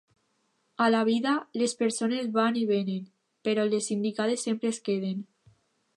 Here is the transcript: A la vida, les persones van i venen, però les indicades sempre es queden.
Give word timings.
A 0.85 0.87
la 0.93 1.01
vida, 1.09 1.33
les 1.63 1.75
persones 1.83 2.31
van 2.39 2.57
i 2.63 2.65
venen, 2.71 3.05
però 3.49 3.69
les 3.75 3.93
indicades 3.97 4.49
sempre 4.51 4.73
es 4.75 4.85
queden. 4.89 5.25